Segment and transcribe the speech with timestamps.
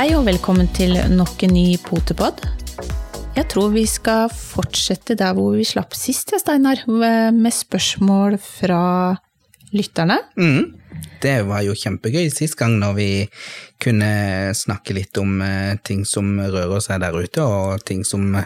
[0.00, 2.38] Hei og velkommen til nok en ny Potepod.
[3.36, 8.78] Jeg tror vi skal fortsette der hvor vi slapp sist, ja, Steinar, med spørsmål fra
[9.76, 10.16] lytterne.
[10.40, 10.70] Mm.
[11.20, 13.10] Det var jo kjempegøy sist gang når vi
[13.82, 14.10] kunne
[14.56, 18.36] snakke litt om eh, ting som rører seg der ute, og ting som,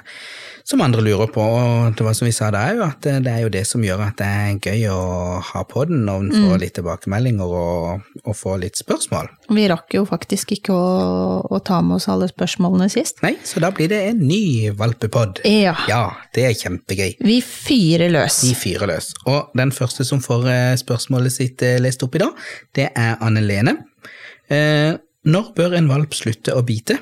[0.64, 1.42] som andre lurer på.
[1.44, 4.04] Og det var som vi sa der òg, at det er jo det som gjør
[4.06, 5.00] at det er gøy å
[5.52, 9.30] ha på den når en får litt tilbakemeldinger og, og får litt spørsmål.
[9.54, 13.20] Vi rakk jo faktisk ikke å, å ta med oss alle spørsmålene sist.
[13.24, 15.42] Nei, så da blir det en ny valpepod.
[15.48, 15.76] Ja.
[15.90, 16.04] Ja,
[16.36, 17.18] det er kjempegøy.
[17.24, 18.42] Vi fyrer løs.
[18.46, 19.12] Vi fyrer løs.
[19.30, 22.46] Og den første som får eh, spørsmålet sitt eh, lest opp i dag,
[22.76, 23.76] det er Anne Lene.
[24.52, 24.94] Eh,
[25.24, 26.98] når bør en valp slutte å bite?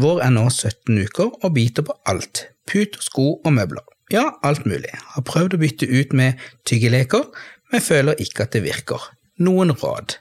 [0.00, 2.46] Vår er nå 17 uker og biter på alt.
[2.70, 3.84] Put, sko og møbler.
[4.12, 4.92] Ja, alt mulig.
[5.14, 7.26] Har prøvd å bytte ut med tyggeleker,
[7.72, 9.10] men føler ikke at det virker.
[9.42, 10.18] Noen råd?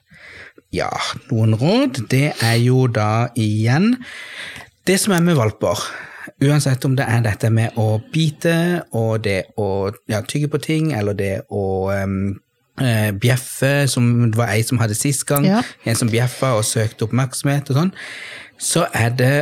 [0.76, 0.92] Ja,
[1.30, 3.98] noen råd, det er jo da igjen
[4.88, 5.84] det som er med valper.
[6.42, 8.56] Uansett om det er dette med å bite
[8.98, 12.40] og det å ja, tygge på ting, eller det å um,
[12.84, 15.62] eh, bjeffe, som det var ei som hadde sist gang, Ja.
[15.86, 17.92] en som bjeffa og søkte oppmerksomhet og sånn,
[18.60, 19.34] så er det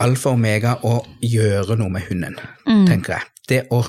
[0.00, 2.36] alfa og omega å gjøre noe med hunden,
[2.86, 3.22] tenker jeg.
[3.48, 3.84] Det å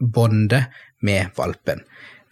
[0.00, 0.66] bonde
[1.04, 1.84] med valpen.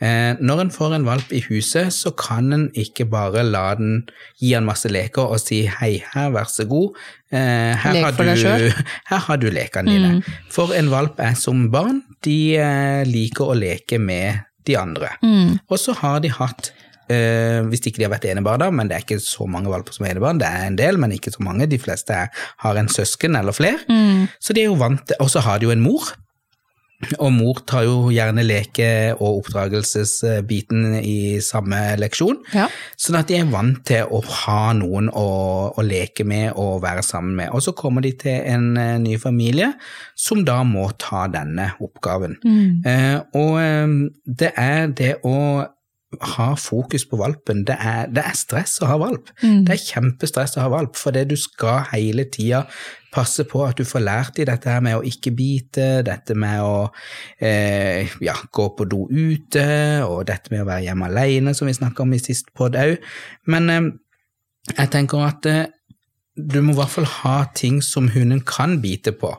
[0.02, 4.00] Eh, når en får en valp i huset, så kan en ikke bare la den
[4.40, 6.96] gi han masse leker og si hei, her, vær så god,
[7.30, 8.82] eh, her, Lek har du,
[9.12, 10.22] her har du lekene dine.
[10.50, 15.08] For en valp er som barn, de eh, liker å leke med de andre.
[15.68, 16.72] Og så har de hatt
[17.10, 19.92] eh, hvis ikke de har vært enebarn, da, men det er ikke så mange valper
[19.96, 20.40] som er enebarn.
[20.40, 21.66] Det er en del, men ikke så mange.
[21.70, 22.30] De fleste er,
[22.64, 23.80] har en søsken eller flere.
[24.40, 26.12] Så de er jo vant til Og så har de jo en mor.
[27.18, 32.38] Og mor tar jo gjerne leke- og oppdragelsesbiten i samme leksjon.
[32.54, 32.68] Ja.
[33.00, 35.26] Sånn at de er vant til å ha noen å,
[35.74, 37.50] å leke med og være sammen med.
[37.52, 39.72] Og så kommer de til en eh, ny familie
[40.14, 42.38] som da må ta denne oppgaven.
[42.86, 45.36] Eh, og eh, det er det å
[46.36, 47.64] ha fokus på valpen.
[47.66, 49.30] Det er, det er stress å ha valp.
[49.66, 52.66] Det er kjempestress å ha valp, fordi du skal hele tida
[53.12, 56.62] passe på at du får lært i dette her med å ikke bite, dette med
[56.64, 56.76] å
[57.42, 59.66] eh, ja, gå på do ute,
[60.06, 62.96] og dette med å være hjemme alene, som vi snakka om i sist pod òg.
[63.52, 63.92] Men eh,
[64.78, 65.64] jeg tenker at eh,
[66.32, 69.34] du må i hvert fall ha ting som hunden kan bite på.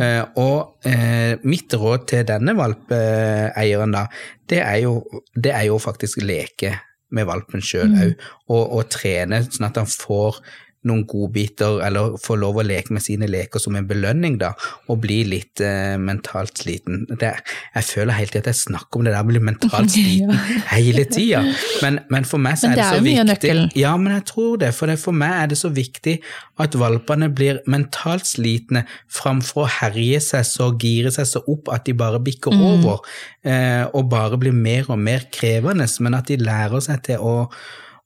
[0.00, 4.06] Eh, og eh, mitt råd til denne valpeeieren, da,
[4.48, 5.02] det er jo,
[5.36, 6.72] det er jo faktisk leke
[7.12, 10.40] med valpen sjøl òg, og, og trene sånn at han får
[10.88, 14.54] noen godbiter, eller få lov å leke med sine leker som en belønning, da,
[14.88, 17.04] og bli litt eh, mentalt sliten.
[17.20, 17.30] Det,
[17.76, 20.34] jeg føler hele tiden at jeg snakker om det der å bli mentalt sliten
[20.72, 21.44] hele tida,
[21.84, 23.52] men, men for meg så Men er det det er så jo mye av viktig
[23.52, 23.70] nøkkelen.
[23.84, 26.16] ja, men jeg tror det, for det, for meg er det så viktig
[26.58, 28.82] at valpene blir mentalt slitne
[29.14, 32.62] framfor å herje seg så, gire seg så opp at de bare bikker Mm.
[32.64, 33.02] over,
[33.44, 37.34] eh, og bare blir mer og mer krevende, men at de lærer seg til å,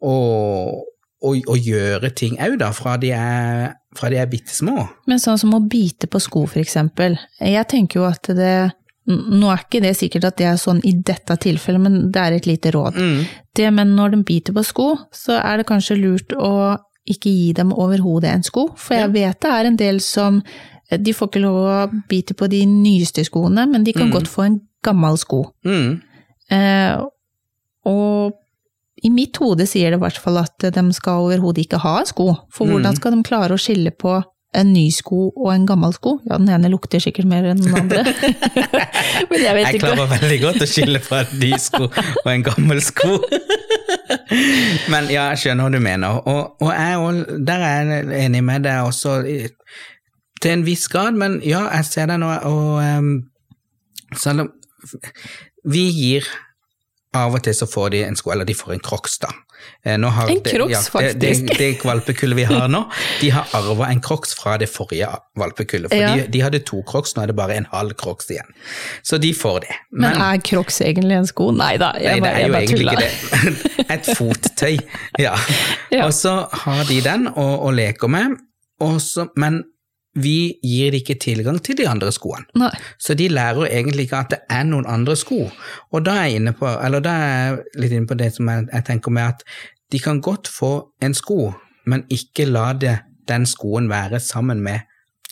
[0.03, 0.15] å,
[1.23, 4.87] å, å gjøre ting òg, da, fra de er, fra de er bitte små.
[5.11, 7.19] Men sånn som å bite på sko, for eksempel.
[7.39, 8.55] Jeg tenker jo at det
[9.03, 12.37] Nå er ikke det sikkert at det er sånn i dette tilfellet, men det er
[12.37, 13.01] et lite råd.
[13.51, 16.77] Det, men når de biter på sko, så er det kanskje lurt å
[17.11, 20.39] ikke gi dem overhodet en sko, for jeg vet det er en del som
[20.93, 24.43] De får ikke lov å bite på de nyeste skoene, men de kan godt få
[24.45, 25.39] en gammel sko.
[25.65, 26.03] Mm.
[26.53, 26.99] Eh,
[27.89, 28.35] og
[29.03, 32.09] i mitt hode sier det i hvert fall at de skal overhodet ikke ha en
[32.09, 34.21] sko, for hvordan skal de klare å skille på
[34.53, 36.19] en ny sko og en gammel sko?
[36.29, 38.03] Ja, den ene lukter sikkert mer enn den andre.
[39.31, 39.87] Men jeg vet Jeg ikke.
[39.89, 43.17] klarer veldig godt å skille på en ny sko og en gammel sko.
[44.93, 48.65] Men ja, jeg skjønner hva du mener, og, og jeg, der er jeg enig med
[48.69, 49.19] deg også
[50.43, 53.13] til en viss grad, men ja, jeg ser det nå, og um,
[54.19, 54.53] selv om
[55.73, 56.27] vi gir
[57.15, 59.29] av og til så får de en sko, eller de får en crocs, da.
[59.85, 61.59] Eh, Nå har En Crocs, ja, det, det, faktisk.
[61.59, 62.81] det valpekullet vi har nå,
[63.21, 65.07] de har arva en crocs fra det forrige
[65.39, 65.93] valpekullet.
[65.93, 66.15] For Ja.
[66.17, 68.49] de, de hadde to crocs, nå er det bare en halv crocs igjen.
[69.07, 69.77] Så de får det.
[69.93, 71.51] Men er crocs egentlig en sko?
[71.55, 73.91] Nei da, Nei, jeg det bare, er jeg jo bare det.
[73.95, 74.79] Et fottøy,
[75.21, 75.37] ja.
[75.93, 76.07] Ja.
[76.09, 78.39] Og så har de den og, og leker med,
[78.83, 79.63] Også, men
[80.15, 82.45] vi gir dem ikke tilgang til de andre skoene.
[82.61, 82.71] Nei.
[83.01, 85.47] Så de lærer egentlig ikke at det er noen andre sko.
[85.93, 88.51] Og da er jeg inne på, eller da er jeg litt inne på det som
[88.53, 89.45] jeg, jeg tenker med at
[89.93, 90.73] de kan godt få
[91.05, 91.53] en sko,
[91.89, 92.99] men ikke la det,
[93.29, 94.81] den skoen være sammen med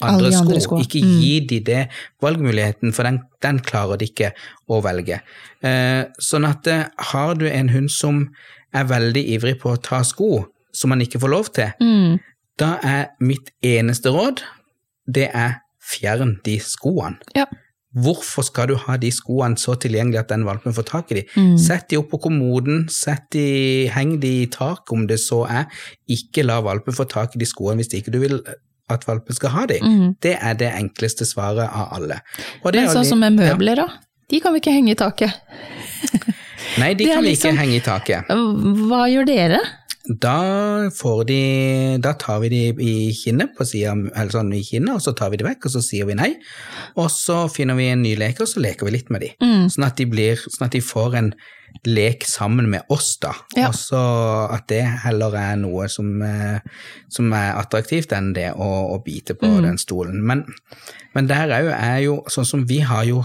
[0.00, 0.78] andre, de andre sko.
[0.78, 0.80] sko.
[0.84, 1.82] Ikke gi de det
[2.22, 4.32] valgmuligheten, for den, den klarer de ikke
[4.70, 5.20] å velge.
[5.66, 8.24] Eh, sånn at eh, har du en hund som
[8.72, 12.18] er veldig ivrig på å ta sko, som man ikke får lov til, Mm.
[12.60, 14.42] Da er mitt eneste råd,
[15.10, 15.58] det er
[15.90, 17.18] fjern de skoene.
[17.36, 17.46] Ja.
[17.90, 21.24] Hvorfor skal du ha de skoene så tilgjengelig at den valpen får tak i de?
[21.34, 21.56] Mm.
[21.58, 25.66] Sett de opp på kommoden, sett de, heng de i tak om det så er.
[26.06, 28.38] Ikke la valpen få tak i de skoene hvis ikke du vil
[28.90, 29.80] at valpen skal ha de.
[29.82, 30.06] Mm.
[30.22, 32.20] Det er det enkleste svaret av alle.
[32.62, 33.50] Og det Men sånn som med ja.
[33.50, 33.88] møbler, da.
[34.30, 35.34] De kan vi ikke henge i taket.
[36.78, 38.30] Nei, de kan vi liksom- ikke henge i taket.
[38.30, 39.58] Hva gjør dere?
[40.18, 44.96] Da får de Da tar vi de i kinnet, på siden, eller sånn i kinnet,
[44.96, 46.32] og så tar vi de vekk, og så sier vi nei.
[46.98, 49.30] Og så finner vi en ny leker, og så leker vi litt med de.
[49.44, 49.68] Mm.
[49.70, 51.32] Sånn at de blir Sånn at de får en
[51.86, 53.30] lek sammen med oss, da.
[53.54, 53.68] Ja.
[53.68, 54.00] Og så
[54.50, 56.58] at det heller er noe som, eh,
[57.08, 59.62] som er attraktivt enn det å, å bite på Mm.
[59.62, 60.18] den stolen.
[60.26, 60.44] Men,
[61.14, 63.22] men der er jo, er jo sånn som vi har jo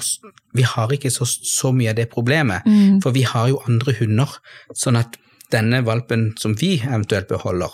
[0.55, 3.01] Vi har ikke så, så mye av det problemet, Mm.
[3.03, 4.29] for vi har jo andre hunder.
[4.73, 5.17] Sånn at
[5.55, 7.71] denne valpen som vi eventuelt beholder,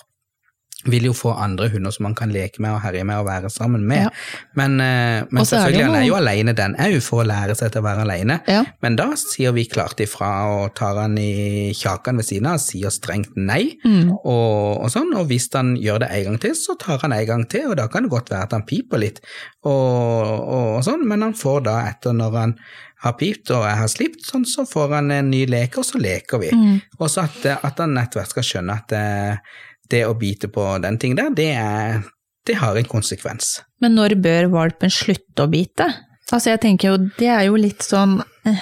[0.90, 3.52] vil jo få andre hunder som man kan leke med og herje med og være
[3.54, 4.08] sammen med.
[4.08, 4.10] Ja.
[4.58, 7.74] Men, eh, men det selvfølgelig, han er jo alene, den jo for å lære seg
[7.74, 8.40] til å være alene.
[8.50, 8.64] Ja.
[8.84, 12.66] Men da sier vi klart ifra og tar han i kjakan ved siden av og
[12.66, 13.78] sier strengt nei.
[13.86, 14.12] Mm.
[14.18, 17.28] Og, og sånn, og hvis han gjør det en gang til, så tar han en
[17.30, 19.22] gang til, og da kan det godt være at han piper litt,
[19.62, 22.56] og, og, og sånn, men han får da etter når han
[23.02, 26.02] har pipt og jeg har slipt, sånn, så får han en ny leke, og så
[26.02, 26.52] leker vi.
[26.54, 26.76] Mm.
[27.00, 28.94] Og så at, at han etter hvert skal skjønne at
[29.92, 32.02] det, å bite på den ting der, det, er,
[32.48, 33.60] det har en konsekvens.
[33.84, 35.90] Men når bør valpen slutte å bite?
[36.32, 38.62] Altså jeg tenker jo, det er jo litt sånn eh,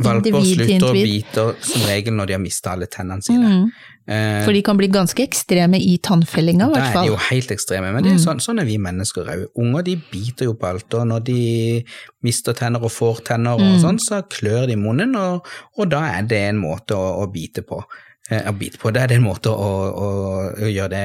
[0.00, 3.50] Valper slutter å bite som regel når de har mista alle tennene sine.
[3.52, 3.66] Mm.
[4.08, 6.94] Eh, For de kan bli ganske ekstreme i tannfellinga, i hvert fall.
[6.94, 8.22] Da er de jo helt ekstreme, men det er Mm.
[8.24, 9.42] sånn, sånn er vi mennesker òg.
[9.60, 11.84] Unger de biter jo på alt, og når de
[12.24, 13.80] mister tenner og får tenner og Mm.
[13.84, 15.44] sånn, så klør de i munnen, og,
[15.76, 17.84] og da er det en måte å, å bite på.
[18.30, 18.92] Eh, å bite på.
[18.94, 20.08] Det er en måte å, å,
[20.54, 21.04] å gjøre det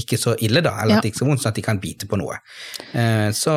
[0.00, 0.98] ikke så ille, da, eller Ja.
[0.98, 2.36] at det ikke er så vondt, sånn at de kan bite på noe.
[2.94, 3.54] Eh, så,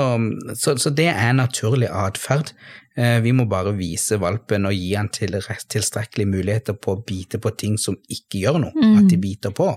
[0.58, 2.50] så, så det er naturlig atferd.
[2.98, 5.38] Eh, vi må bare vise valpen og gi han til,
[5.70, 8.98] tilstrekkelige muligheter på å bite på ting som ikke gjør noe, Mm.
[9.04, 9.70] at de biter på.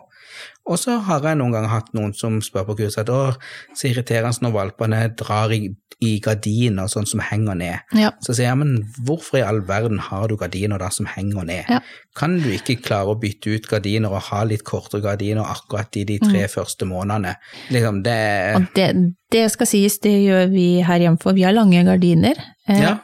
[0.67, 3.35] Og så har jeg noen ganger hatt noen som spør på kurset at å,
[3.77, 5.69] så irriterende når valpene drar i,
[6.03, 7.95] i gardiner sånn som henger ned.
[7.97, 8.11] Ja.
[8.21, 8.75] Så sier jeg, men
[9.07, 11.71] hvorfor i all verden har du gardiner da som henger ned?
[11.71, 11.79] Ja.
[12.19, 16.05] Kan du ikke klare å bytte ut gardiner og ha litt kortere gardiner akkurat i
[16.09, 17.37] de tre første månedene?
[17.73, 18.21] Liksom, det
[18.59, 18.89] Og det,
[19.33, 22.43] det skal sies, det gjør vi her hjemme, for vi har lange gardiner.
[22.69, 22.97] Eh, Ja.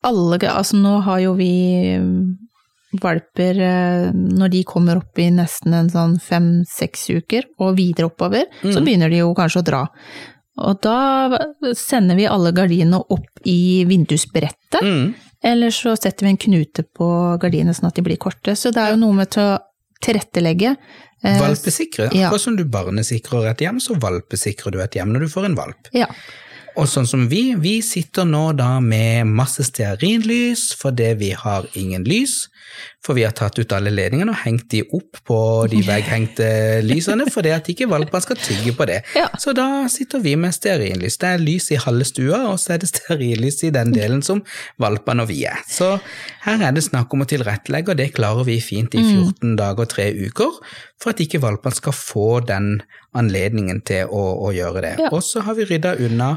[0.00, 1.50] Alle, altså nå har jo vi
[2.00, 2.20] mm,
[2.98, 8.44] valper eh, når de kommer opp i nesten en sånn fem-seks uker og videre oppover,
[8.62, 8.84] så Mm.
[8.84, 9.82] begynner de jo kanskje å dra.
[10.58, 11.38] Og da
[11.74, 15.14] sender vi alle gardinene opp i vindusbrettet, Mm.
[15.42, 18.56] eller så setter vi en knute på gardinene sånn at de blir korte.
[18.56, 19.58] Så det er jo noe med å
[20.02, 20.76] tilrettelegge.
[21.22, 22.08] eh, Valpesikre.
[22.14, 22.28] ja.
[22.30, 25.54] Akkurat som du barnesikrer et hjem, så valpesikrer du et hjem når du får en
[25.54, 25.88] valp.
[25.92, 26.06] Ja.
[26.78, 32.06] Og sånn som vi, vi sitter nå da med masse stearinlys fordi vi har ingen
[32.06, 32.44] lys.
[33.04, 35.38] For vi har tatt ut alle ledningene og hengt de opp på
[35.72, 36.46] de vegghengte
[36.84, 39.00] lysene fordi at ikke valpene skal tygge på det.
[39.16, 39.26] Ja.
[39.40, 41.18] Så da sitter vi med stearinlys.
[41.20, 44.44] Det er lys i halve stua, og så er det stearinlys i den delen som
[44.80, 45.64] valpene og vi er.
[45.68, 45.96] Så
[46.44, 49.88] her er det snakk om å tilrettelegge, og det klarer vi fint i 14 dager
[49.88, 50.60] og tre uker,
[51.00, 52.82] for at ikke valpene skal få den
[53.16, 54.92] anledningen til å, å gjøre det.
[55.00, 55.08] Ja.
[55.16, 56.34] Og så har vi rydda unna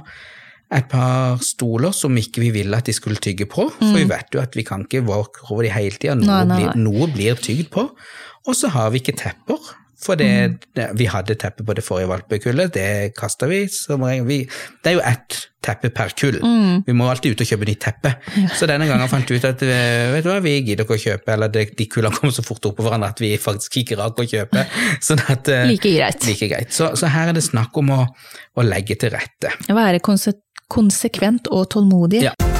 [0.73, 4.33] et par stoler som ikke vi ville at de skulle tygge på, for vi vet
[4.33, 7.85] jo at vi kan ikke walke over de hele tida, noe, noe blir tygd på.
[8.47, 9.59] Og så har vi ikke tepper,
[9.99, 10.29] for det,
[10.75, 13.63] det, vi hadde teppe på det forrige valpekullet, det kasta vi.
[14.27, 14.37] Vi,
[14.83, 16.39] det er jo ett teppe per kull.
[16.85, 18.11] Vi må alltid ut og kjøpe nytt teppe.
[18.57, 21.03] Så denne gangen fant vi ut at eh, vet du hva, vi gidder ikke å
[21.05, 23.99] kjøpe, eller det, de kullene kommer så fort opp på hverandre at vi faktisk ikke
[24.01, 24.65] rakk å kjøpe.
[25.07, 26.27] Sånn at, eh, Like greit.
[26.27, 26.73] like greit.
[26.75, 28.01] Så, så her er det snakk om å,
[28.59, 29.55] å legge til rette.
[29.71, 30.35] Være konse
[30.73, 32.23] konsekvent og tålmodig.
[32.25, 32.52] Ja.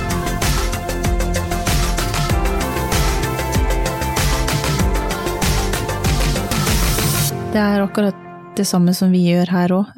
[7.54, 8.18] Det er akkurat
[8.58, 9.92] det samme som vi gjør her òg.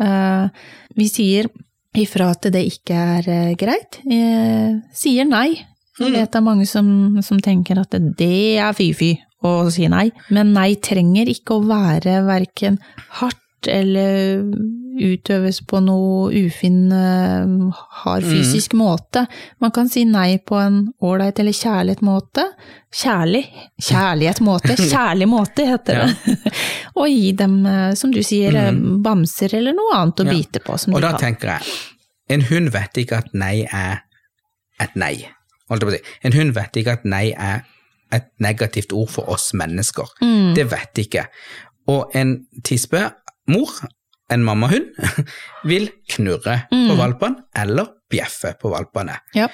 [0.95, 1.47] Vi sier
[1.95, 4.01] ifra at det ikke er eh, greit.
[4.03, 5.61] Eh, Sier nei.
[5.95, 6.87] Jeg vet det er mange som,
[7.23, 9.13] som tenker at det er fy-fy
[9.45, 12.81] å si nei, men nei trenger ikke å være verken
[13.21, 14.41] hardt eller
[14.95, 17.73] utøves på noe ufin, eh,
[18.03, 19.25] hard fysisk måte.
[19.59, 22.45] Man kan si nei på en ålreit eller kjærlighet måte.
[22.95, 23.43] Kjærlig,
[23.81, 26.53] kjærlighet måte, kjærlig måte heter det.
[26.99, 29.01] Og gi dem, eh, som du sier, mm.
[29.03, 30.31] bamser eller noe annet å Ja.
[30.37, 31.19] bite på som Og da kan.
[31.27, 31.77] tenker jeg,
[32.29, 34.01] en hund vet ikke at nei er
[34.79, 35.27] et nei.
[35.69, 37.63] En hund vet ikke at nei er
[38.13, 40.07] et negativt ord for oss mennesker.
[40.21, 40.53] Mm.
[40.55, 41.25] Det vet ikke.
[41.87, 43.01] Og en tispe,
[43.47, 43.69] mor,
[44.33, 44.91] en mammahund
[45.69, 49.19] vil knurre på valpene eller bjeffe på valpene.
[49.37, 49.49] Ja.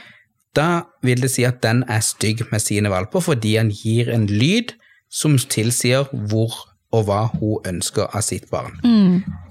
[0.56, 4.28] Da vil det si at den er stygg med sine valper fordi han gir en
[4.28, 4.76] lyd
[5.12, 6.56] som tilsier hvor
[6.92, 8.76] og hva hun ønsker av sitt barn.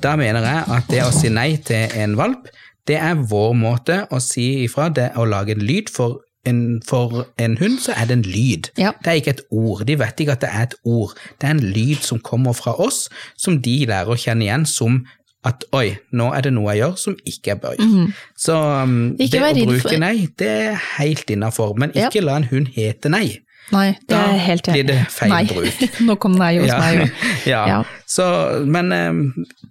[0.04, 2.50] Da mener jeg at det å si nei til en valp,
[2.88, 7.26] det er vår måte å si ifra, det å lage en lyd for en, for
[7.38, 8.70] en hund, så er det en lyd.
[8.80, 8.92] Ja.
[9.04, 9.82] Det er ikke et ord.
[9.86, 11.12] De vet ikke at det er et ord.
[11.40, 15.02] Det er en lyd som kommer fra oss, som de lærer å kjenne igjen som
[15.44, 18.08] at oi, nå er det noe jeg gjør som ikke jeg bør gjøre.
[18.36, 22.08] Så um, det å bruke for- nei, det er helt innafor, men Ja.
[22.10, 23.38] ikke la en hund hete nei.
[23.72, 25.44] Nei, det Da er enig da blir det feil nei.
[25.46, 25.84] bruk.
[26.08, 27.06] Nå kom nei hos meg jo.
[27.52, 27.60] ja.
[27.70, 27.78] Ja.
[28.04, 28.26] Så,
[28.66, 29.22] men um,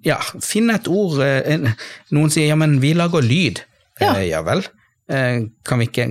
[0.06, 1.20] ja, finn et ord.
[1.22, 1.74] eh,
[2.16, 3.62] Noen sier ja, men vi lager lyd.
[4.00, 4.14] Ja.
[4.16, 4.64] Eh, ja vel.
[5.10, 6.06] Eh, Kan vi ikke,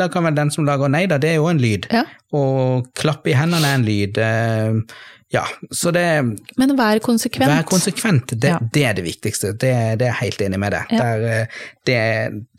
[0.00, 1.86] da kan vel den som lager nei, da, det er jo en lyd.
[1.92, 2.04] Ja.
[2.32, 4.18] Og klapp i hendene er en lyd.
[4.18, 4.82] eh,
[5.30, 6.24] Ja, så det
[6.56, 7.50] Men vær konsekvent.
[7.52, 8.58] Vær konsekvent, det, Ja.
[8.72, 9.50] det er det viktigste.
[9.52, 10.86] Det, det er jeg helt enig med deg.
[10.90, 11.10] Ja.
[11.18, 11.46] Det, eh,
[11.84, 11.98] det,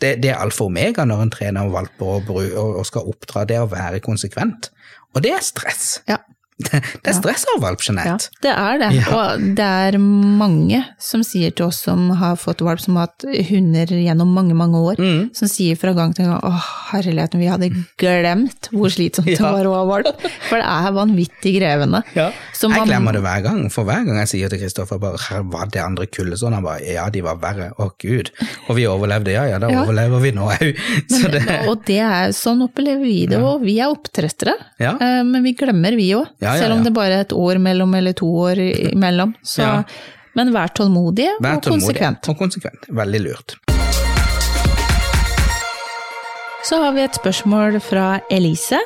[0.01, 3.47] det, det er alfa og omega når en trener valper og, og, og skal oppdra,
[3.49, 4.69] det å være konsekvent.
[5.15, 6.03] Og det er stress.
[6.07, 6.17] Ja.
[6.59, 8.29] Det, det er stress av valp, Ja, Jeanette.
[8.43, 8.89] det er det.
[8.99, 9.05] Ja.
[9.15, 13.23] Og det er mange som sier til oss som har fått valp, som har hatt
[13.49, 15.29] hunder gjennom mange, mange år, Mm.
[15.33, 16.51] som sier fra gang til gang å
[16.91, 20.21] herligheten, vi hadde glemt hvor slitsomt det var å ha valp.
[20.49, 22.03] For det er vanvittig grevende.
[22.15, 22.31] Ja.
[22.59, 25.43] Jeg man- glemmer det hver gang, for hver gang jeg sier til Kristoffer bare "Her
[25.43, 28.31] var det andre kullet sånn, han bare ja, de var verre, å gud.
[28.67, 29.83] Og vi overlevde, ja ja, da Ja.
[29.85, 30.75] overlever vi nå òg.
[31.29, 34.95] Det Og det er, sånn opplever vi det og Vi er oppdrettere, Ja.
[34.99, 36.27] eh, men vi glemmer vi òg.
[36.49, 38.59] Ja, ja, Selv om det bare er et år mellom eller to år
[38.91, 39.35] imellom.
[39.45, 39.67] Så.
[40.37, 42.29] Men vær tålmodig Vær og tålmodig konsekvent.
[42.31, 42.87] og konsekvent.
[43.01, 43.57] Veldig lurt.
[46.65, 48.79] Så har vi et spørsmål fra Elise.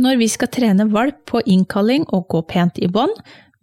[0.00, 3.12] Når vi skal trene valp på innkalling og gå pent i bånd,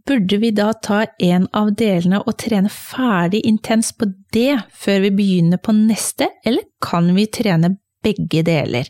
[0.05, 5.11] burde vi da ta en av delene og trene ferdig intenst på det før vi
[5.17, 8.89] begynner på neste, eller kan vi trene begge deler?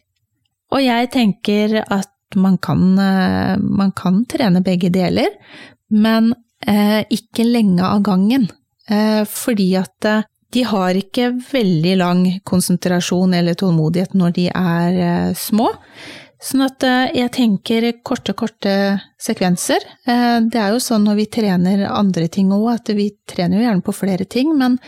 [0.76, 5.30] Og jeg tenker at man kan, eh, man kan trene begge deler,
[5.90, 6.34] men
[6.68, 8.50] eh, ikke lenge av gangen.
[8.90, 10.08] Eh, fordi at
[10.50, 15.70] de har ikke veldig lang konsentrasjon eller tålmodighet når de er små.
[16.42, 16.82] Sånn at
[17.14, 18.74] jeg tenker korte, korte
[19.22, 19.84] sekvenser.
[20.08, 23.86] Det er jo sånn når vi trener andre ting òg, at vi trener jo gjerne
[23.86, 24.80] på flere ting, men,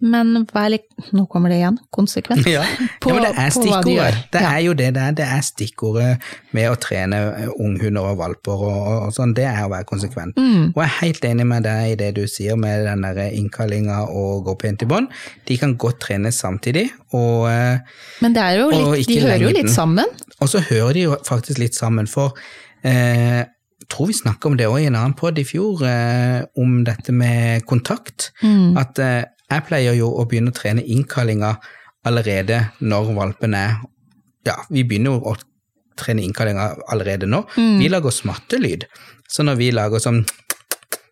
[0.00, 2.44] men vær litt Nå kommer det igjen, konsekvent.
[2.48, 2.62] Ja,
[3.00, 4.18] På- ja men det er stikkordet.
[4.32, 5.14] Det er jo det det er.
[5.16, 6.10] Det er stikkordet
[6.56, 9.32] med å trene eh, unghunder og valper og, og, sånn.
[9.36, 10.36] Det er å være konsekvent.
[10.36, 10.74] Mm.
[10.74, 14.02] Og jeg er helt enig med deg i det du sier med den der innkallinga
[14.12, 15.08] og gå pent i bånd.
[15.48, 17.80] De kan godt trenes samtidig, og, eh,
[18.20, 20.06] Men det er jo litt, de hører jo litt sammen.
[20.40, 22.06] og så hører de jo faktisk litt sammen.
[22.06, 22.36] For
[22.84, 23.44] eh,
[23.90, 27.12] tror vi snakka om det òg i en annen podd i fjor, eh, om dette
[27.12, 28.30] med kontakt.
[28.42, 28.76] Mm.
[28.80, 31.54] At eh, jeg pleier jo å begynne å trene innkallinga
[32.06, 33.80] allerede når valpen er
[34.46, 35.34] Ja, vi begynner jo å
[36.00, 37.42] trene innkallinga allerede nå.
[37.78, 38.86] Vi lager smattelyd.
[39.28, 40.22] Så når vi lager sånn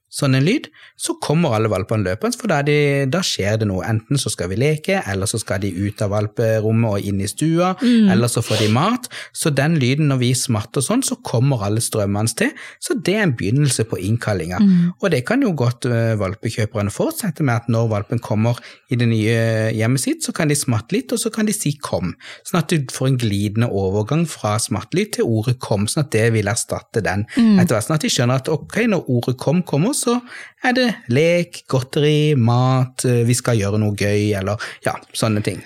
[0.09, 3.85] sånn en lyd, så kommer alle valpene løpende, for da, de, da skjer det noe.
[3.87, 7.29] Enten så skal vi leke, eller så skal de ut av valperommet og inn i
[7.31, 7.75] stua,
[8.13, 9.07] eller så får de mat.
[9.37, 12.51] Så den lyden, når vi smatter sånn, så kommer alle strømmende til.
[12.83, 14.59] Så det er en begynnelse på innkallinga.
[14.99, 18.59] Og det kan jo godt uh, valpekjøperne fortsette med, at når valpen kommer
[18.91, 19.39] i det nye
[19.77, 22.17] hjemmet sitt, så kan de smatte litt, og så kan de si kom.
[22.43, 26.27] Sånn at du får en glidende overgang fra smattelyd til ordet kom, sånn at det
[26.35, 27.87] vil erstatte den etter hvert.
[27.87, 30.19] Sånn at de skjønner at ok, når ordet kom kommer, så
[30.67, 35.63] er det lek, godteri, mat, eh, vi skal gjøre noe gøy, eller ja, sånne ting.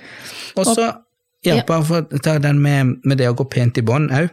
[0.57, 0.93] Og så,
[1.45, 1.65] hjelper Ja.
[1.67, 4.31] bare for å ta den med, med det å gå pent i bånd òg.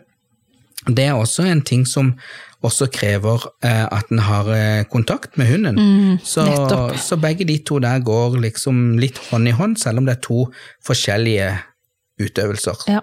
[0.87, 2.13] Det er også en ting som
[2.63, 6.19] også krever eh, at en har eh, kontakt med hunden.
[6.23, 6.43] så,
[6.99, 10.21] så begge de to der går liksom litt hånd i hånd, selv om det er
[10.23, 10.45] to
[10.87, 11.53] forskjellige
[12.19, 12.83] utøvelser.
[12.87, 13.01] Ja,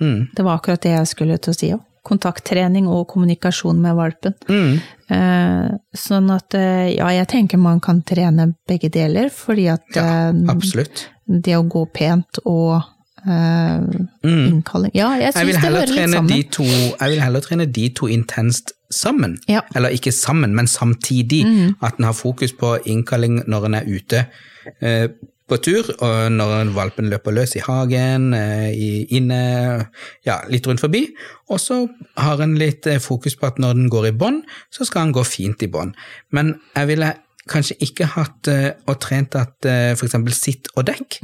[0.00, 0.28] Mm.
[0.34, 1.82] det var akkurat det jeg skulle til å si òg.
[2.02, 4.34] Kontakttrening og kommunikasjon med valpen.
[4.48, 4.80] Mm.
[5.12, 10.32] Eh, sånn at eh, ja, jeg tenker man kan trene begge deler, fordi at Ja,
[10.32, 11.06] eh,
[11.42, 12.82] det å gå pent og
[13.26, 13.78] eh,
[14.22, 14.46] Mm.
[14.48, 16.26] innkalling Ja, jeg syns det hører litt sammen.
[16.30, 19.38] de to, jeg vil heller trene de to intenst sammen.
[19.48, 19.60] Ja.
[19.74, 21.44] Eller ikke sammen, men samtidig.
[21.46, 21.76] Mm.
[21.82, 24.26] At en har fokus på innkalling når en er ute
[24.80, 25.08] eh,
[25.50, 29.40] på tur, og når valpen løper løs i hagen, eh, i, inne,
[30.26, 31.04] ja, litt rundt forbi.
[31.50, 31.82] Og så
[32.20, 35.18] har en litt eh, fokus på at når den går i bånd, så skal den
[35.18, 35.98] gå fint i bånd.
[36.30, 37.12] Men jeg ville
[37.50, 40.12] kanskje ikke hatt uh, og trent at f.eks.
[40.36, 41.16] sitt og dekk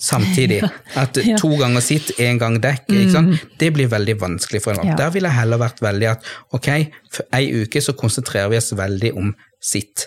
[0.00, 0.62] samtidig.
[1.02, 3.42] At to ganger sitt, én gang dekk, sant?
[3.60, 4.94] det blir veldig vanskelig for en valp.
[4.94, 4.96] Ja.
[5.02, 6.70] Der ville jeg heller vært veldig at ok,
[7.12, 10.06] for ei uke så konsentrerer vi oss veldig om sitt,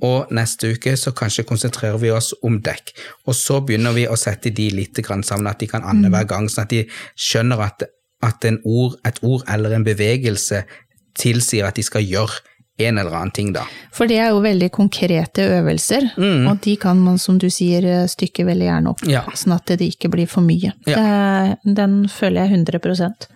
[0.00, 2.92] og neste uke så kanskje konsentrerer vi oss om dekk.
[3.26, 6.24] Og så begynner vi å sette de litt grann sammen, at de kan ande hver
[6.30, 6.84] gang, sånn at de
[7.18, 7.82] skjønner at,
[8.22, 10.62] at en ord, et ord eller en bevegelse
[11.18, 12.40] tilsier at de skal gjøre
[12.78, 13.62] en eller annen ting, da.
[13.96, 16.10] For det er jo veldig konkrete øvelser,
[16.50, 19.22] og de kan man, som du sier, stykke veldig gjerne opp, Ja.
[19.32, 20.74] sånn at det ikke blir for mye.
[20.86, 20.98] Ja.
[21.64, 23.30] Det, den føler jeg 100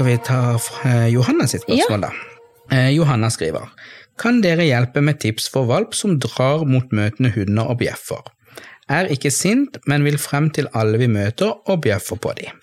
[0.00, 2.08] Skal vi ta fra Johanna sitt spørsmål, da?
[2.72, 3.66] Eh, Johanna skriver
[4.16, 8.22] Kan dere hjelpe med tips for valp som drar mot møtende hunder og bjeffer?
[8.88, 12.56] Er ikke sint, men vil frem til alle vi møter og bjeffer på dem.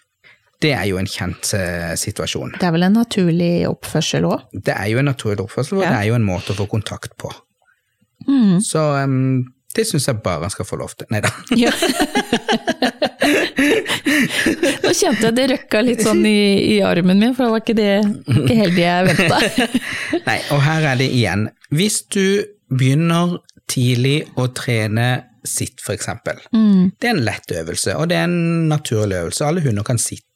[0.66, 2.56] Det er jo en kjent eh, situasjon.
[2.58, 4.50] Det er vel en naturlig oppførsel òg?
[4.58, 5.92] Det er jo en naturlig oppførsel, og Ja.
[5.94, 7.30] det er jo en måte å få kontakt på.
[8.26, 8.58] Mm.
[8.66, 9.46] Så um,
[9.78, 11.06] det syns jeg bare han skal få lov til.
[11.14, 11.30] Nei da.
[11.54, 11.70] Ja.
[14.84, 16.40] Nå kjente jeg det røkka litt sånn i,
[16.76, 17.92] i armen min, for det var ikke det
[18.36, 19.78] ikke helt det jeg venta.
[20.30, 21.48] Nei, og her er det igjen.
[21.74, 22.24] Hvis du
[22.72, 23.38] begynner
[23.68, 25.08] tidlig å trene
[25.48, 26.40] sitt, for eksempel.
[27.00, 29.48] Det er en lett øvelse, og det er en naturlig øvelse.
[29.48, 30.27] Alle hunder kan sitte.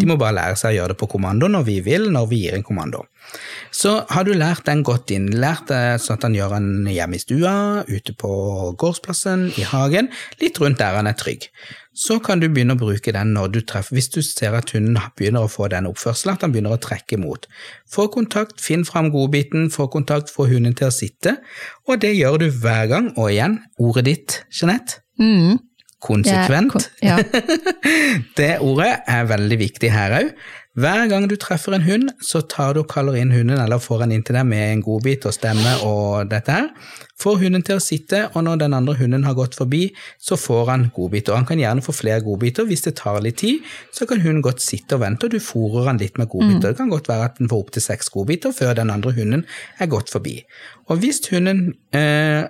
[0.00, 2.38] De må bare lære seg å gjøre det på kommando når vi vil, når vi
[2.44, 3.02] gir en kommando.
[3.72, 7.18] Så har du lært den godt inn, lært det sånn at han gjør den hjemme
[7.18, 7.54] i stua,
[7.88, 8.32] ute på
[8.80, 11.48] gårdsplassen, i hagen, litt rundt der han er trygg.
[11.92, 14.96] Så kan du begynne å bruke den når du treffer, hvis du ser at hunden
[15.18, 17.44] begynner å få den oppførselen, at han begynner å trekke imot.
[17.92, 21.36] Få kontakt, finn fram godbiten, få kontakt, få hunden til å sitte,
[21.84, 25.58] og det gjør du hver gang, og igjen, ordet ditt, Jeanette, Mm.
[26.02, 26.90] Konsekvent.
[27.04, 27.20] Ja.
[28.38, 30.34] Det ordet er veldig viktig her òg.
[30.72, 34.06] Hver gang du treffer en hund, så tar du og kaller inn hunden, eller får
[34.06, 36.70] den inn til deg med en godbit og stemme og dette her.
[37.20, 39.82] Får hunden til å sitte, og når den andre hunden har gått forbi,
[40.16, 41.36] så får han godbiter.
[41.36, 42.64] Han kan gjerne få flere godbiter.
[42.70, 43.60] Hvis det tar litt tid,
[43.92, 46.72] så kan hunden godt sitte og vente, og du fôrer han litt med godbiter.
[46.72, 49.44] Det kan godt være at den får opptil seks godbiter før den andre hunden
[49.76, 50.38] er gått forbi.
[50.88, 52.48] Og hvis hunden eh,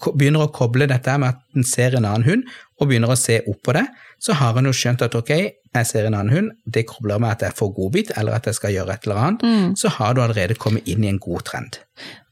[0.00, 2.48] begynner å koble dette med at den ser en annen hund,
[2.80, 3.84] og begynner å se opp på det,
[4.20, 5.32] så har han jo skjønt at ok,
[5.70, 8.56] jeg ser en annen hund, det kobler med at jeg får godbit, eller at jeg
[8.58, 11.78] skal gjøre et eller annet, så har du allerede kommet inn i en god trend.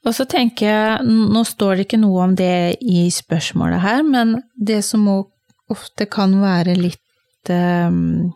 [0.06, 4.38] Og så tenker jeg, nå står det ikke noe om det i spørsmålet her, men
[4.56, 5.06] det som
[5.68, 8.30] ofte kan være litt um,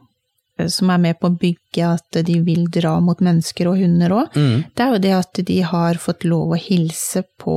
[0.68, 4.36] som er med på å bygge at de vil dra mot mennesker og hunder òg,
[4.76, 7.56] det er jo det at de har fått lov å hilse på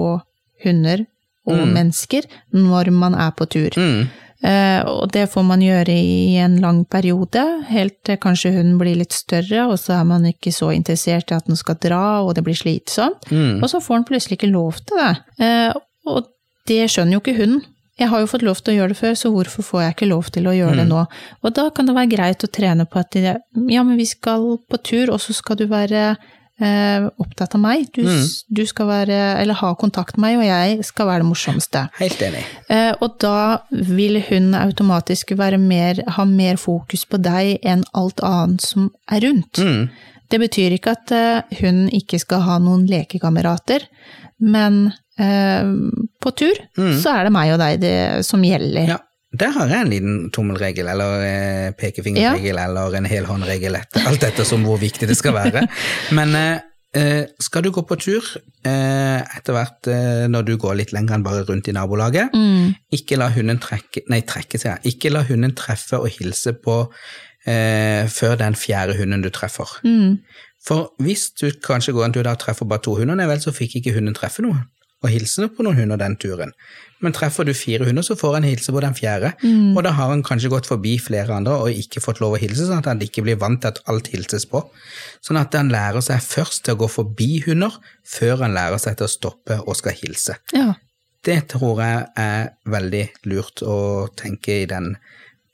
[0.64, 1.06] hunder
[1.46, 3.76] og mennesker når man er på tur.
[3.78, 4.08] Mm.
[4.46, 9.00] Eh, og det får man gjøre i en lang periode, helt til kanskje hunden blir
[9.00, 12.36] litt større, og så er man ikke så interessert i at den skal dra, og
[12.38, 13.26] det blir slitsomt.
[13.32, 13.64] Mm.
[13.64, 15.14] Og så får den plutselig ikke lov til det.
[15.42, 15.72] Eh,
[16.12, 16.30] og
[16.70, 17.64] det skjønner jo ikke hunden.
[17.96, 20.08] Jeg har jo fått lov til å gjøre det før, så hvorfor får jeg ikke
[20.10, 21.06] lov til å gjøre det nå?
[21.48, 23.38] Og da kan det være greit å trene på at de,
[23.72, 26.10] ja, men vi skal på tur, og så skal du være
[26.62, 27.86] eh, opptatt av meg.
[27.96, 28.24] Du, mm.
[28.58, 31.86] du skal være, eller ha kontakt med meg, og jeg skal være det morsomste.
[32.00, 32.44] Helt enig.
[32.72, 33.38] Eh, og da
[33.72, 39.26] vil hun automatisk være mer, ha mer fokus på deg enn alt annet som er
[39.28, 39.62] rundt.
[39.62, 39.88] Mm.
[40.32, 43.86] Det betyr ikke at eh, hun ikke skal ha noen lekekamerater,
[44.44, 44.88] men
[45.22, 45.68] eh,
[46.22, 48.96] på tur så er det meg og deg det som gjelder.
[48.96, 48.98] Ja,
[49.40, 54.64] der har jeg en liten tommelregel, eller pekefingerregel, pekefingerregel, eller en helhåndregel, alt etter som
[54.68, 55.66] hvor viktig det skal være.
[56.18, 56.64] Men eh,
[56.96, 58.30] eh, skal du gå på tur,
[58.66, 62.36] eh, etter hvert eh, når du går litt lenger enn bare rundt i nabolaget,
[62.96, 66.82] ikke la hunden trekke, nei, trekke seg, ikke la hunden treffe og hilse på
[67.48, 69.80] eh, før den fjerde hunden du treffer.
[70.66, 73.54] For hvis du kanskje går en tur der og treffer bare to hunder, vel, så
[73.54, 74.64] fikk ikke hunden treffe noe
[75.06, 76.52] og hilse på noen hunder den turen.
[77.04, 79.34] Men treffer du fire hunder, så får han hilse på den fjerde,
[79.76, 82.66] og da har han kanskje gått forbi flere andre og ikke fått lov å hilse,
[82.66, 84.64] sånn at han ikke blir vant til at alt hilses på.
[85.22, 87.76] Sånn at han lærer seg først til å gå forbi hunder,
[88.08, 90.38] før han lærer seg til å stoppe og skal hilse.
[90.56, 90.72] Ja.
[91.26, 93.78] Det tror jeg er veldig lurt å
[94.16, 94.96] tenke i den,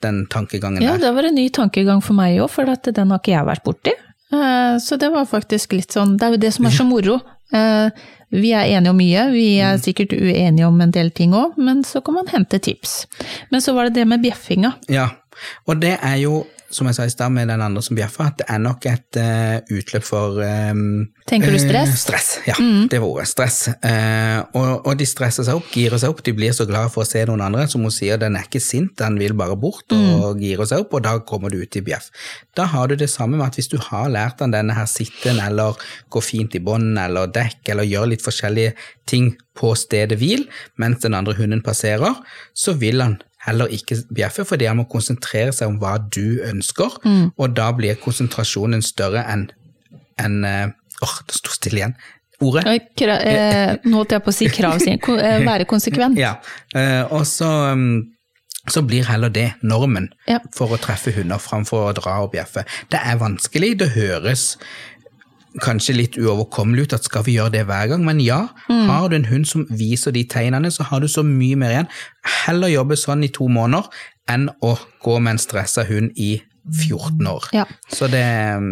[0.04, 1.06] den tankegangen Ja, der.
[1.08, 3.64] det var en ny tankegang for meg òg, for at den har ikke jeg vært
[3.66, 3.94] borti.
[4.32, 7.18] Eh, Så det var faktisk litt sånn Det er jo det som er så moro.
[7.52, 7.90] Eh,
[8.32, 11.82] Vi er enige om mye, vi er sikkert uenige om en del ting òg, men
[11.84, 13.06] så kan man hente tips.
[13.52, 14.70] Men så var det det med bjeffinga.
[14.88, 15.10] Ja,
[15.68, 18.40] og det er jo som jeg sa i stad med den andre som bjeffa, at
[18.40, 21.92] det er nok et uh, utløp for um, Tenker du stress?
[21.92, 22.56] Uh, stress, ja.
[22.58, 22.88] Mm.
[22.92, 23.28] Det var ordet.
[23.30, 23.58] Stress.
[23.84, 27.04] Uh, og, og, de stresser seg opp, girer seg opp, de blir så glad for
[27.04, 27.68] å se noen andre.
[27.70, 30.42] Som hun sier, den er ikke sint, den vil bare bort og mm.
[30.42, 32.08] girer seg opp, og da kommer du ut i bjeff.
[32.58, 35.40] Da har du det samme med at hvis du har lært den denne her sitten,
[35.44, 35.78] eller
[36.12, 38.76] gå fint i bånd, eller dekk, eller gjøre litt forskjellige
[39.08, 40.46] ting på stedet hvil
[40.80, 42.16] mens den andre hunden passerer,
[42.56, 47.00] så vil han heller ikke bjeffe, fordi han må konsentrere seg om hva du ønsker,
[47.02, 47.34] mm.
[47.36, 49.48] og da blir konsentrasjonen større enn
[50.20, 51.94] en, Åh, uh, oh, det sto stille igjen.
[52.42, 52.64] Ordet?
[52.98, 56.18] Kra, eh, nå holdt jeg på å si krav, eh, være konsekvent.
[56.20, 56.36] Ja,
[56.74, 58.12] eh, og så, um,
[58.70, 60.40] så blir heller det normen ja.
[60.54, 62.66] for å treffe hunder framfor å dra og bjeffe.
[62.92, 64.56] Det er vanskelig, det høres
[65.60, 68.86] kanskje litt uoverkommelig ut at skal vi gjøre det hver gang, men ja, mm.
[68.88, 71.92] har du en hund som viser de tegnene, så har du så mye mer igjen.
[72.46, 73.90] Heller jobbe sånn i to måneder
[74.30, 77.50] enn å gå med en stressa hund i 14 år.
[77.56, 77.66] Ja.
[77.90, 78.24] Så det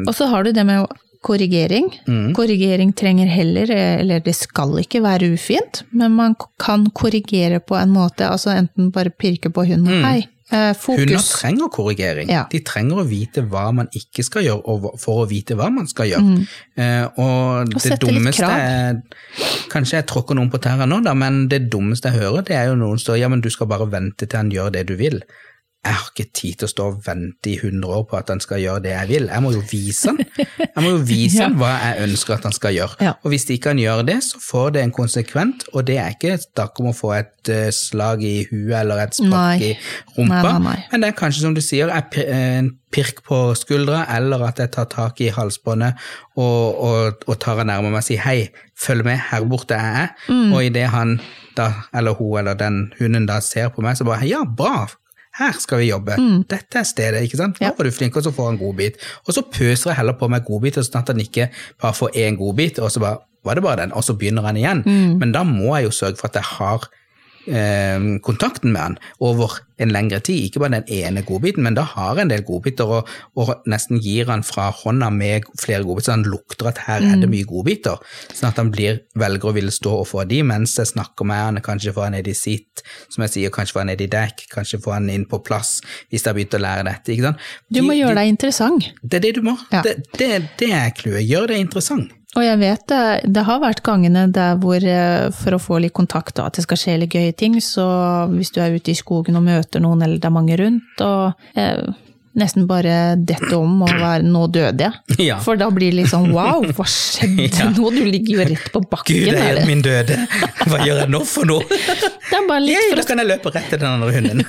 [0.06, 0.86] Og så har du det med
[1.26, 1.90] korrigering.
[2.08, 2.32] Mm.
[2.34, 7.92] Korrigering trenger heller, eller det skal ikke være ufint, men man kan korrigere på en
[7.92, 10.06] måte, altså enten bare pirke på hunden, mm.
[10.06, 10.22] hei,
[10.76, 11.04] fokus.
[11.04, 12.30] Hunder trenger korrigering.
[12.32, 12.44] Ja.
[12.50, 16.10] De trenger å vite hva man ikke skal gjøre, for å vite hva man skal
[16.10, 16.26] gjøre.
[16.26, 16.48] Mm.
[16.76, 18.98] Eh, og, og det dummeste er,
[19.70, 22.70] Kanskje jeg tråkker noen på tærne nå, da, men det dummeste jeg hører, det er
[22.72, 24.96] jo noen som står ja, men du skal bare vente til han gjør det du
[24.98, 25.22] vil
[25.80, 28.42] jeg har ikke tid til å stå og vente i 100 år på at han
[28.44, 29.28] skal gjøre det jeg vil.
[29.32, 32.56] Jeg må jo vise han Jeg må jo vise han hva jeg ønsker at han
[32.56, 32.98] skal gjøre.
[33.06, 33.14] Ja.
[33.24, 36.36] Og hvis ikke han gjør det, så får det en konsekvent, og det er ikke
[36.42, 39.72] snakk om å få et uh, slag i huet eller et spark i
[40.18, 40.76] rumpa, nei, nei, nei.
[40.92, 41.88] men det er kanskje som du sier,
[42.20, 45.96] en pirk på skuldra, eller at jeg tar tak i halsbåndet
[46.36, 49.92] og, og, og tar han nærmere meg og sier hei, følg med, her borte er
[49.96, 50.16] jeg.
[50.28, 50.48] Mm.
[50.52, 51.20] Og idet han
[51.56, 54.88] da, eller hun eller den hunden da ser på meg, så bare ja, bra,
[55.40, 56.44] her skal vi jobbe, mm.
[56.50, 57.60] dette er stedet, ikke sant.
[57.62, 59.00] Nå var du flink, og så får han godbit.
[59.26, 61.48] Og så pøser jeg heller på med godbiter, sånn at han ikke
[61.80, 64.58] bare får én godbit, og så bare var det bare den, og så begynner han
[64.60, 64.82] igjen.
[64.84, 65.14] Mm.
[65.22, 66.90] Men da må jeg jo sørge for at jeg har
[68.26, 70.46] kontakten med han over en lengre tid.
[70.46, 74.28] Ikke bare den ene godbiten, men da har en del godbiter og, og, nesten gir
[74.30, 77.34] han fra hånda med flere godbiter, så han lukter at her er det mm.
[77.34, 78.04] mye godbiter.
[78.28, 81.42] Sånn at han blir, velger å ville stå og få de mens jeg snakker med
[81.44, 84.10] han, kanskje få han ned i sitt, som jeg sier, kanskje få han ned i
[84.10, 85.78] dekk, kanskje få han inn på plass
[86.10, 87.14] hvis jeg har begynt å lære dette.
[87.14, 87.50] ikke sant?
[87.68, 88.92] De, du må gjøre deg interessant.
[89.02, 89.56] Det er det du må.
[89.72, 89.84] Ja.
[89.86, 91.24] Det, det, det er clouet.
[91.24, 92.16] Gjør deg interessant.
[92.38, 95.96] Og jeg vet det, det har vært gangene der hvor eh, for å få litt
[95.96, 97.86] kontakt og at det skal skje litt gøye ting, så
[98.30, 101.58] hvis du er ute i skogen og møter noen eller det er mange rundt, og
[101.58, 101.82] eh,
[102.38, 105.18] nesten bare dette om og være 'nå døde jeg'.
[105.30, 105.40] Ja.
[105.42, 107.66] For da blir det litt sånn 'wow, hva skjedde ja.
[107.74, 109.26] nå', du ligger jo rett på bakken.
[109.26, 110.22] Gud, jeg er min døde,
[110.70, 111.66] hva gjør jeg nå for noe?
[111.66, 114.46] Det er bare litt Yay, for da kan jeg løpe rett til den andre hunden.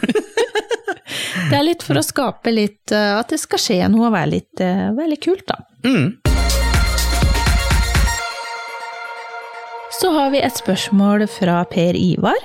[1.49, 4.35] det er litt for å skape litt, eh, at det skal skje noe og være
[4.37, 5.63] litt, være litt kult, da.
[5.81, 6.20] Mm.
[9.99, 12.39] Så har vi et spørsmål fra Per Ivar.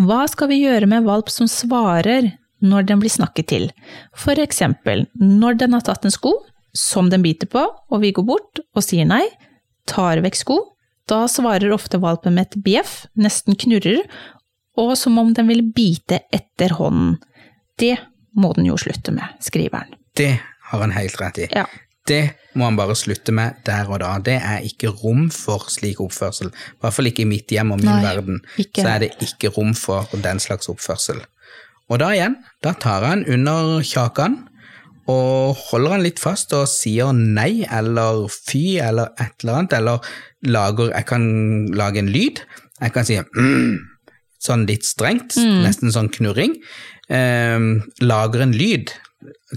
[0.00, 2.30] Hva skal vi gjøre med valp som svarer
[2.64, 3.66] når den blir snakket til?
[4.16, 6.32] For eksempel når den har tatt en sko
[6.76, 9.26] som den biter på, og vi går bort og sier nei,
[9.90, 10.58] tar vekk sko,
[11.10, 14.00] da svarer ofte valpen med et bjeff, nesten knurrer,
[14.78, 17.18] og som om den vil bite etter hånden.
[17.80, 17.96] Det
[18.38, 19.96] må den jo slutte med, skriver han.
[20.16, 20.32] Det
[20.70, 21.48] har han helt rett i.
[21.52, 21.66] Ja.
[22.10, 22.22] Det
[22.58, 24.16] må han bare slutte med der og da.
[24.24, 26.50] Det er ikke rom for slik oppførsel.
[26.50, 28.40] I hvert fall ikke i mitt hjem og min Nei, verden.
[28.58, 28.82] Ikke.
[28.82, 31.22] Så er det ikke rom for den slags oppførsel.
[31.90, 34.40] Og da igjen, da tar han under kjakan
[35.10, 40.10] og holder han litt fast og sier nei eller fy eller et eller annet, eller
[40.46, 41.24] lager Jeg kan
[41.74, 42.42] lage en lyd.
[42.80, 43.78] Jeg kan si mm,
[44.40, 45.62] sånn litt strengt, mm.
[45.66, 46.54] nesten sånn knurring.
[47.10, 47.58] Eh,
[48.04, 48.94] lager en lyd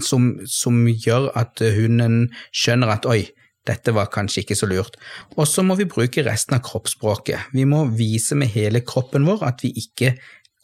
[0.02, 3.22] som, som, gjør at hunden skjønner at oi,
[3.64, 4.98] dette var kanskje ikke så lurt.
[5.38, 7.52] Og så må vi bruke resten av kroppsspråket.
[7.56, 10.14] Vi må vise med hele kroppen vår at vi ikke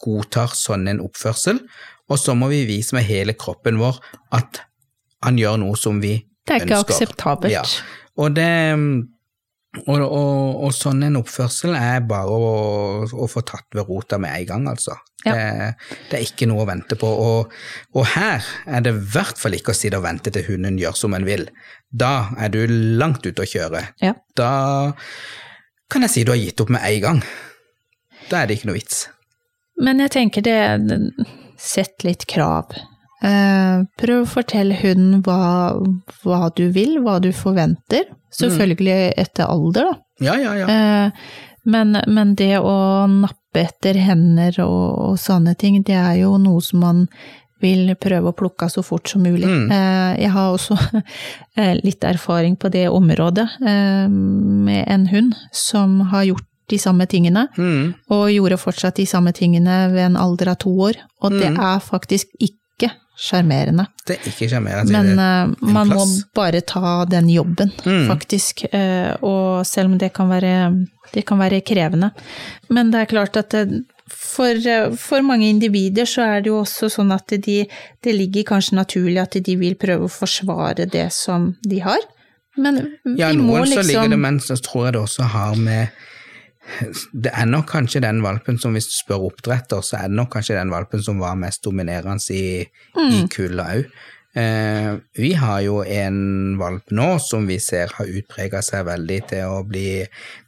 [0.01, 1.61] godtar sånn en oppførsel,
[2.11, 3.99] og så må vi vise med hele kroppen vår
[4.37, 4.63] at
[5.25, 6.27] han gjør noe som vi ønsker.
[6.41, 6.95] Det er ikke ønsker.
[6.95, 7.53] akseptabelt.
[7.53, 7.63] Ja.
[8.21, 8.51] Og det
[9.71, 12.47] og, og, og, sånn en oppførsel er bare å,
[13.07, 14.97] å få tatt ved rota med en gang, altså.
[15.23, 15.35] Ja.
[15.35, 15.45] Det,
[16.09, 17.07] det, er ikke noe å vente på.
[17.07, 17.53] Og,
[17.95, 20.97] og her er det i hvert fall ikke å sitte og vente til hunden gjør
[20.99, 21.45] som en vil.
[21.87, 22.59] Da er du
[22.99, 23.85] langt ute å kjøre.
[24.03, 24.15] Ja.
[24.35, 24.51] Da
[25.91, 27.23] kan jeg si du har gitt opp med en gang.
[28.27, 29.05] Da er det ikke noe vits.
[29.81, 30.59] Men jeg tenker det
[31.61, 32.73] Sett litt krav.
[33.21, 35.75] Eh, prøv å fortelle hunden hva,
[36.23, 38.07] hva, du vil, hva du forventer.
[38.33, 39.97] Selvfølgelig etter alder, da.
[40.25, 40.67] Ja, ja, ja.
[40.71, 41.11] Eh,
[41.69, 46.61] men, men, det å nappe etter hender og, og, sånne ting, det er jo noe
[46.65, 47.03] som man
[47.61, 49.45] vil prøve å plukke så fort som mulig.
[49.45, 49.67] Mm.
[49.69, 50.77] Eh, Jeg har også
[51.85, 57.93] litt erfaring på det området med en hund som har gjort de samme tingene, Mm.
[58.09, 60.95] og gjorde fortsatt de samme tingene ved en alder av to år.
[61.21, 61.59] Og det Mm.
[61.59, 62.60] er faktisk ikke
[63.17, 63.85] sjarmerende.
[64.07, 64.91] Det er ikke sjarmerende.
[64.91, 68.07] Men uh, man må bare ta den jobben, Mm.
[68.07, 68.65] faktisk.
[68.73, 72.11] Uh, Og selv om det kan være, det kan være krevende.
[72.69, 76.61] Men det er klart at det, for, eh, for mange individer så er det jo
[76.61, 77.65] også sånn at de,
[78.03, 81.99] det ligger kanskje naturlig at de vil prøve å forsvare det som de har.
[82.57, 85.23] Men Ja, vi må noen så ligger liksom det, men så tror jeg det også
[85.31, 85.87] har med
[87.11, 90.31] Det er nok kanskje den valpen som hvis du spør oppdretter, så er det nok
[90.37, 92.63] kanskje den valpen som var mest dominerende i,
[93.11, 93.93] i kulda òg.
[94.31, 99.57] Eh, vi har jo en valp nå som vi ser har utprega seg veldig til
[99.57, 100.05] å bli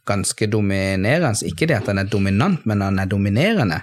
[0.08, 1.50] ganske dominerende.
[1.50, 3.82] Ikke det at han er dominant, men han er dominerende.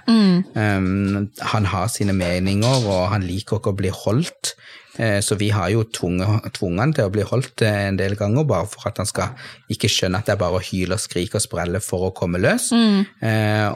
[0.57, 4.55] Um, han har sine meninger, og han liker ikke å bli holdt.
[5.01, 8.15] Eh, Så vi har jo tvunget tvunget han til å bli holdt eh, en del
[8.19, 9.33] ganger, bare for at han skal
[9.73, 12.41] ikke skjønne at det er bare å hyle og skrike og sprelle for å komme
[12.41, 12.69] løs.
[12.71, 13.01] Mm.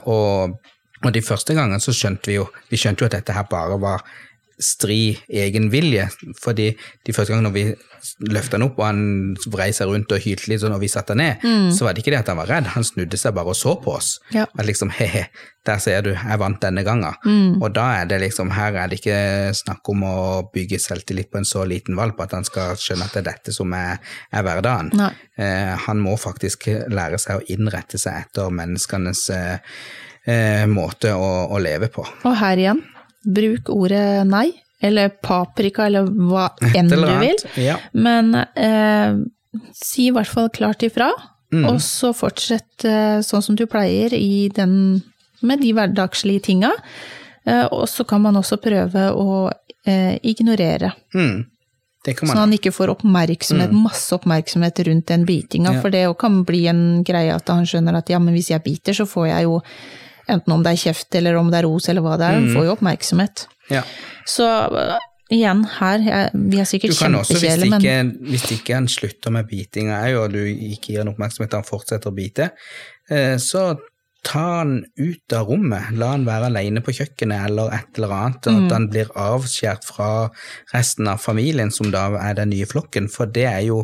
[0.05, 0.55] og,
[1.01, 3.79] og de første gangene så skjønte vi jo vi skjønte jo at dette her bare
[3.81, 4.05] var
[4.61, 6.07] stri egen vilje,
[6.41, 6.69] fordi
[7.05, 7.65] de første gangene vi
[8.29, 9.01] løfta han opp og han
[9.51, 12.13] vrei seg rundt og hylte litt og vi satte han ned, så var det ikke
[12.13, 14.15] det at han var redd, han snudde seg bare og så på oss.
[14.35, 14.45] Ja.
[14.53, 15.25] At liksom he-he,
[15.65, 17.17] der ser du, jeg vant denne gangen.
[17.59, 19.19] Og da er det liksom, her er det ikke
[19.57, 20.15] snakk om å
[20.53, 23.55] bygge selvtillit på en så liten valp at han skal skjønne at det er dette
[23.55, 24.93] som er, er hverdagen.
[24.95, 29.57] Eh, han må faktisk lære seg å innrette seg etter menneskenes eh,
[30.29, 32.05] eh, måte å, å leve på.
[32.25, 32.83] Og her igjen,
[33.25, 37.37] bruk ordet nei, eller paprika, eller hva enn du vil.
[37.57, 37.77] Ja.
[37.93, 39.15] Men eh,
[39.73, 41.11] si i hvert fall klart ifra,
[41.53, 41.67] Mm.
[41.69, 45.03] og så fortsett eh, sånn som du pleier i den,
[45.45, 46.71] med de hverdagslige tinga.
[47.45, 49.51] Eh, og så kan man også prøve å
[49.85, 51.45] eh, ignorere, Mm.
[52.05, 55.69] Sånn at han ikke får oppmerksomhet, masse oppmerksomhet rundt den bitinga.
[55.71, 55.75] Mm.
[55.77, 55.81] Ja.
[55.81, 58.93] For det kan bli en greie at han skjønner at ja, men hvis jeg biter,
[58.93, 59.55] så får jeg jo
[60.29, 62.53] Enten om det er kjeft eller om det er ros eller hva det er, Mm.
[62.55, 63.47] får jo oppmerksomhet.
[63.69, 63.81] Ja.
[64.25, 64.95] Så øh,
[65.31, 68.73] igjen, her, jeg, vi er Du sikkert kan også, hvis kjempekjedelige, men ikke, hvis ikke
[68.73, 72.49] han slutter med bitinga òg, og du ikke gir han oppmerksomhet han fortsetter å bite,
[73.09, 73.75] eh, så
[74.25, 75.91] ta han ut av rommet.
[75.97, 78.65] La han være alene på kjøkkenet eller et eller annet, Mm.
[78.65, 80.29] at han blir avskjært fra
[80.73, 83.83] resten av familien, som da er den nye flokken, for det er jo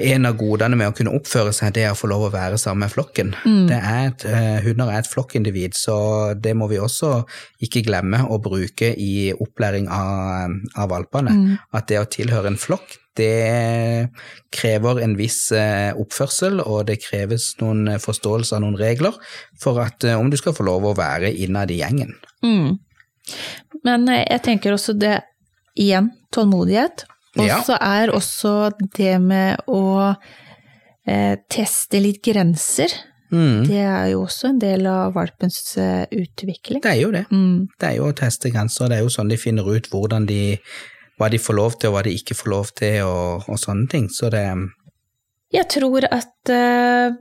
[0.00, 2.58] en av godene med å kunne oppføre seg, det er å få lov å være
[2.60, 3.32] sammen med flokken.
[3.44, 3.66] Mm.
[3.70, 7.24] Det er et, eh, hunder er et flokkindivid, så det må vi også
[7.62, 11.36] ikke glemme å bruke i opplæring av, av valpene.
[11.36, 11.58] Mm.
[11.76, 14.08] At det å tilhøre en flokk, det
[14.54, 19.16] krever en viss eh, oppførsel, og det kreves noen eh, forståelse av noen regler
[19.60, 22.16] for at om du skal få lov å være innad i gjengen.
[22.46, 22.78] Mm.
[23.84, 25.20] Men jeg tenker også det,
[25.78, 27.06] igjen, tålmodighet.
[27.38, 27.60] Og Ja.
[27.62, 30.16] så er også det med å
[31.06, 32.90] eh, teste litt grenser.
[33.30, 33.66] Mm.
[33.68, 36.80] Det er jo også en del av valpens eh, utvikling.
[36.82, 37.24] Det er jo det.
[37.30, 37.68] Mm.
[37.78, 40.58] Det er jo å teste grenser, det er jo sånn de finner ut hvordan de,
[41.20, 43.86] hva de får lov til og hva de ikke får lov til og, og sånne
[43.92, 44.08] ting.
[44.10, 44.44] Så det
[45.54, 47.14] Jeg tror at eh,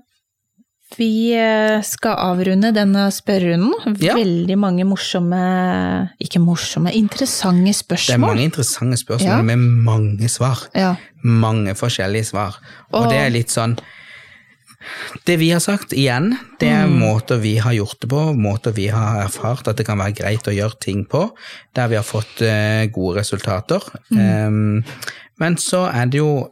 [0.97, 3.95] vi eh, skal avrunde denne spørrerunden.
[4.01, 4.15] Ja.
[4.17, 5.39] Veldig mange morsomme,
[6.19, 8.09] ikke morsomme, interessante spørsmål.
[8.09, 9.41] Det er mange interessante spørsmål Ja.
[9.41, 10.65] med mange svar.
[10.75, 10.95] Ja.
[11.23, 12.57] Mange forskjellige svar.
[12.91, 13.77] Og, Og- det er litt sånn
[15.27, 16.99] Det vi har sagt igjen, det er Mm.
[16.99, 20.47] måter vi har gjort det på, måter vi har erfart at det kan være greit
[20.47, 21.31] å gjøre ting på,
[21.75, 23.81] der vi har fått eh, gode resultater.
[24.09, 24.47] Mm.
[24.47, 24.83] Um,
[25.37, 26.47] men så er det jo,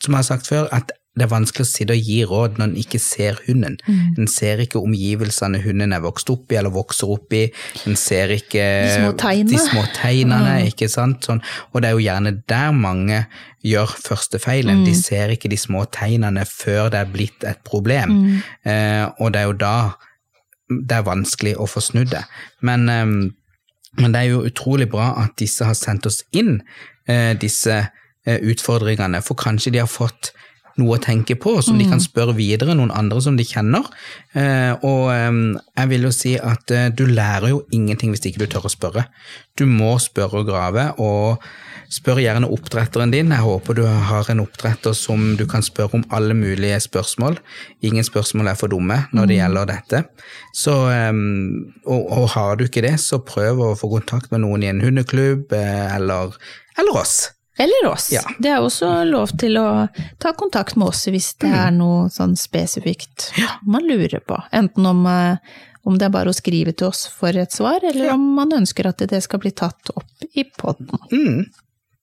[0.00, 2.66] som jeg har sagt før, at det er vanskelig å sitte og gi råd når
[2.66, 3.76] en ikke ser hunden.
[3.86, 4.16] Mm.
[4.18, 7.44] En ser ikke omgivelsene hunden er vokst opp i eller vokser opp i.
[7.86, 9.50] En ser ikke De små tegnene.
[9.52, 11.28] de små tegnene, ikke sant.
[11.28, 11.38] Sånn.
[11.70, 13.20] Og det er jo gjerne der mange
[13.62, 14.82] gjør første feilen.
[14.82, 14.88] Mm.
[14.88, 18.18] De ser ikke de små tegnene før det er blitt et problem.
[18.18, 18.42] Mm.
[18.66, 19.76] Eh, og det er jo da
[20.66, 22.24] det er vanskelig å få snudd det.
[22.66, 23.06] Men, eh,
[24.02, 26.58] men det er jo utrolig bra at disse har sendt oss inn
[27.06, 27.86] eh, disse
[28.26, 30.32] eh, utfordringene, for kanskje de har fått
[30.80, 33.86] noe å tenke på, som de kan spørre videre noen andre som de kjenner.
[34.34, 35.30] Eh, og eh,
[35.78, 38.72] jeg vil jo si at eh, du lærer jo ingenting hvis ikke du tør å
[38.72, 39.06] spørre.
[39.58, 41.44] Du må spørre og grave, og
[41.94, 43.32] spør gjerne oppdretteren din.
[43.34, 47.38] Jeg håper du har en oppdretter som du kan spørre om alle mulige spørsmål.
[47.86, 50.02] Ingen spørsmål er for dumme når det gjelder dette.
[50.56, 51.14] Så, eh,
[51.86, 54.82] og, og har du ikke det, så prøv å få kontakt med noen i en
[54.84, 56.34] hundeklubb, eh, eller,
[56.80, 57.18] eller oss.
[57.58, 58.08] Eller oss.
[58.12, 58.22] Ja.
[58.42, 59.88] Det er også lov til å
[60.18, 63.28] ta kontakt med oss hvis det er noe sånn spesifikt
[63.62, 64.40] man lurer på.
[64.52, 65.36] Enten om, eh,
[65.86, 68.88] om det er bare å skrive til oss for et svar, eller om man ønsker
[68.90, 70.98] at det skal bli tatt opp i poden.
[71.12, 71.44] Mm.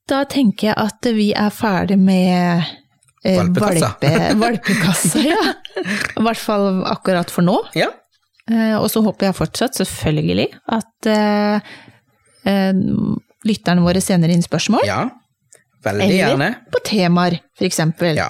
[0.07, 2.63] Da tenker jeg at vi er ferdig med
[3.25, 3.91] eh, Valpekassa.
[3.99, 5.23] valpe- valpekassa.
[5.27, 5.41] ja.
[5.81, 7.57] I hvert fall akkurat for nå.
[7.75, 7.89] Ja.
[8.49, 11.59] Eh, Og så håper jeg fortsatt, selvfølgelig, at eh,
[12.47, 12.73] eh,
[13.47, 14.87] lytterne våre sender inn spørsmål.
[14.87, 15.09] ja.
[15.83, 16.49] Veldig eller gjerne.
[16.71, 18.15] på temaer, for eksempel.
[18.15, 18.29] Ja.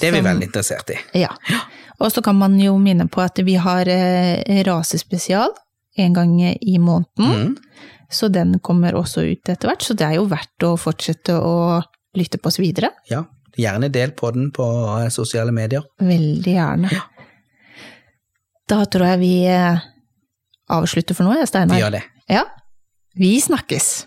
[0.00, 0.98] Det er vi Som- veldig interessert i.
[1.20, 1.30] Ja.
[2.00, 5.52] Og så kan man jo minne på at vi har eh, rasespesial
[5.96, 7.52] en gang i måneden.
[7.52, 7.56] Mm.
[8.10, 11.82] Så den kommer også ut etter hvert, så det er jo verdt å fortsette å
[12.16, 12.90] lytte på oss videre.
[13.08, 13.24] Ja.
[13.56, 14.64] Gjerne del på den på
[15.12, 15.82] sosiale medier.
[16.00, 16.90] Veldig gjerne.
[18.68, 19.80] Da tror jeg vi eh,
[20.72, 21.76] avslutter for nå, Steinar.
[21.76, 22.02] Vi gjør det.
[22.32, 22.44] Ja.
[23.18, 24.06] Vi snakkes.